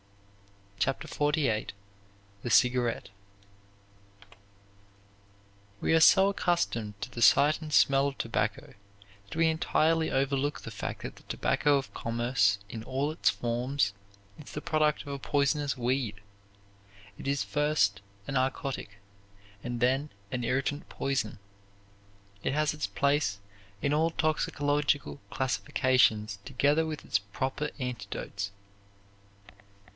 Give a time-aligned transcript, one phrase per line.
[0.79, 1.67] CHAPTER XLVIII
[2.41, 3.11] THE CIGARETTE
[5.79, 8.73] We are so accustomed to the sight and smell of tobacco
[9.29, 13.93] that we entirely overlook the fact that the tobacco of commerce in all its forms
[14.39, 16.19] is the product of a poisonous weed.
[17.19, 18.97] It is first a narcotic
[19.63, 21.37] and then an irritant poison.
[22.41, 23.37] It has its place
[23.83, 28.49] in all toxicological classifications together with its proper antidotes.